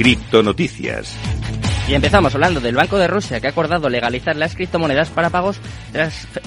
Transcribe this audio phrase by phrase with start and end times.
[0.00, 1.14] Criptonoticias.
[1.90, 5.58] Y empezamos hablando del Banco de Rusia que ha acordado legalizar las criptomonedas para pagos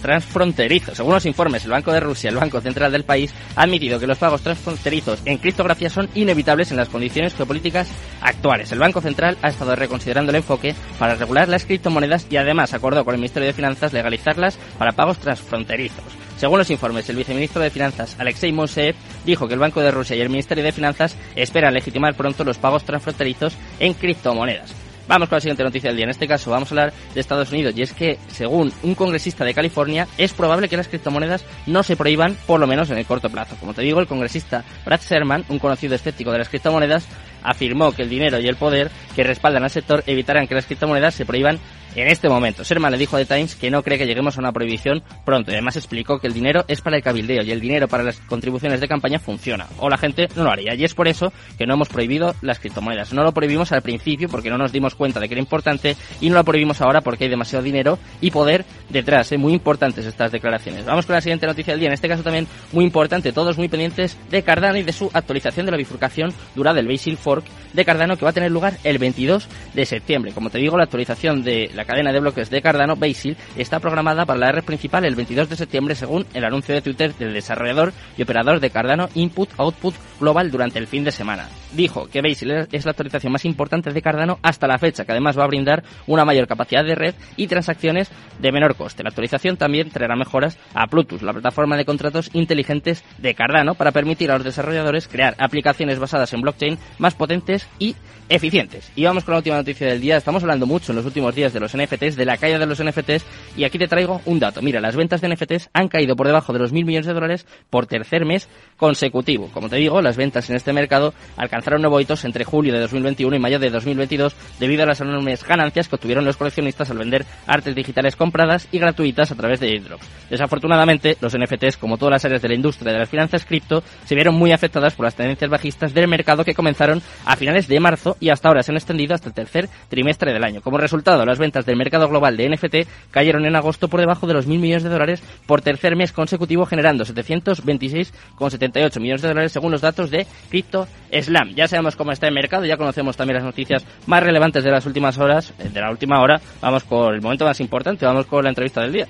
[0.00, 0.96] transfronterizos.
[0.96, 4.06] Según los informes, el Banco de Rusia, el Banco Central del país, ha admitido que
[4.06, 7.86] los pagos transfronterizos en criptografía son inevitables en las condiciones geopolíticas
[8.22, 8.72] actuales.
[8.72, 13.04] El Banco Central ha estado reconsiderando el enfoque para regular las criptomonedas y además acordó
[13.04, 16.16] con el Ministerio de Finanzas legalizarlas para pagos transfronterizos.
[16.38, 18.94] Según los informes, el viceministro de Finanzas, Alexei Moseev,
[19.26, 22.56] dijo que el Banco de Rusia y el Ministerio de Finanzas esperan legitimar pronto los
[22.56, 24.85] pagos transfronterizos en criptomonedas.
[25.08, 26.04] Vamos con la siguiente noticia del día.
[26.04, 29.44] En este caso vamos a hablar de Estados Unidos y es que, según un congresista
[29.44, 33.06] de California, es probable que las criptomonedas no se prohíban, por lo menos en el
[33.06, 33.56] corto plazo.
[33.60, 37.06] Como te digo, el congresista Brad Sherman, un conocido escéptico de las criptomonedas,
[37.44, 41.14] afirmó que el dinero y el poder que respaldan al sector evitarán que las criptomonedas
[41.14, 41.60] se prohíban
[41.96, 42.62] en este momento.
[42.62, 45.50] Sherman le dijo a The Times que no cree que lleguemos a una prohibición pronto
[45.50, 48.18] y además explicó que el dinero es para el cabildeo y el dinero para las
[48.18, 51.66] contribuciones de campaña funciona o la gente no lo haría y es por eso que
[51.66, 53.12] no hemos prohibido las criptomonedas.
[53.12, 56.28] No lo prohibimos al principio porque no nos dimos cuenta de que era importante y
[56.28, 59.32] no lo prohibimos ahora porque hay demasiado dinero y poder detrás.
[59.32, 59.38] ¿eh?
[59.38, 60.84] Muy importantes estas declaraciones.
[60.84, 61.88] Vamos con la siguiente noticia del día.
[61.88, 65.66] En este caso también muy importante, todos muy pendientes de Cardano y de su actualización
[65.66, 68.98] de la bifurcación durada del Basil Fork de Cardano que va a tener lugar el
[68.98, 70.32] 22 de septiembre.
[70.32, 74.24] Como te digo, la actualización de la cadena de bloques de Cardano, Basil, está programada
[74.24, 77.92] para la red principal el 22 de septiembre según el anuncio de Twitter del desarrollador
[78.16, 81.48] y operador de Cardano Input Output Global durante el fin de semana.
[81.72, 85.38] Dijo que Basil es la actualización más importante de Cardano hasta la fecha, que además
[85.38, 89.02] va a brindar una mayor capacidad de red y transacciones de menor coste.
[89.02, 93.92] La actualización también traerá mejoras a Plutus, la plataforma de contratos inteligentes de Cardano, para
[93.92, 97.96] permitir a los desarrolladores crear aplicaciones basadas en blockchain más potentes y
[98.28, 98.90] eficientes.
[98.96, 100.16] Y vamos con la última noticia del día.
[100.16, 102.82] Estamos hablando mucho en los últimos días de los NFTs, de la caída de los
[102.82, 103.24] NFTs,
[103.56, 104.62] y aquí te traigo un dato.
[104.62, 107.46] Mira, las ventas de NFTs han caído por debajo de los mil millones de dólares
[107.70, 109.48] por tercer mes consecutivo.
[109.52, 113.36] Como te digo, las ventas en este mercado alcanzaron nuevo hitos entre julio de 2021
[113.36, 117.24] y mayo de 2022 debido a las enormes ganancias que obtuvieron los coleccionistas al vender
[117.46, 120.06] artes digitales compradas y gratuitas a través de airdrops.
[120.30, 124.14] Desafortunadamente, los NFTs, como todas las áreas de la industria de las finanzas cripto, se
[124.14, 128.16] vieron muy afectadas por las tendencias bajistas del mercado que comenzaron a finales de marzo
[128.20, 130.60] y hasta ahora se han extendido hasta el tercer trimestre del año.
[130.60, 134.34] Como resultado, las ventas del mercado global de NFT cayeron en agosto por debajo de
[134.34, 139.72] los mil millones de dólares por tercer mes consecutivo, generando 726,78 millones de dólares según
[139.72, 141.45] los datos de Crypto Slam.
[141.54, 144.86] Ya sabemos cómo está el mercado, ya conocemos también las noticias más relevantes de las
[144.86, 146.40] últimas horas, eh, de la última hora.
[146.60, 149.06] Vamos con el momento más importante, vamos con la entrevista del día.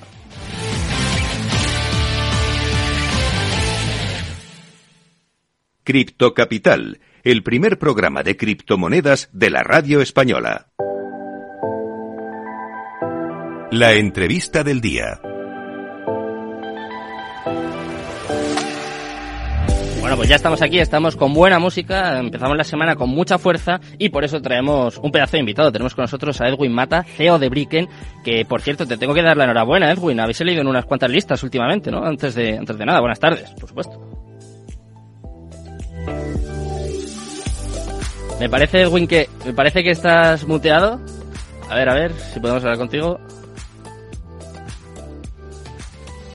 [5.85, 10.69] Cripto Capital el primer programa de criptomonedas de la radio española.
[13.73, 15.21] La entrevista del día.
[20.07, 23.81] Bueno, pues ya estamos aquí, estamos con buena música, empezamos la semana con mucha fuerza
[23.99, 25.73] y por eso traemos un pedazo de invitado.
[25.73, 27.89] Tenemos con nosotros a Edwin Mata, CEO de Bricken,
[28.23, 30.21] que por cierto te tengo que dar la enhorabuena, Edwin.
[30.21, 32.07] Habéis leído en unas cuantas listas últimamente, ¿no?
[32.07, 34.01] Antes de, antes de nada, buenas tardes, por supuesto.
[38.39, 41.01] Me parece, Edwin, que me parece que estás muteado.
[41.69, 43.19] A ver, a ver, si podemos hablar contigo.